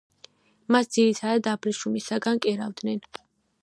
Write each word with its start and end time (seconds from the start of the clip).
მას 0.75 0.89
ძირითადად 0.95 1.51
აბრეშუმისგან 1.53 2.45
კერავდნენ. 2.47 3.03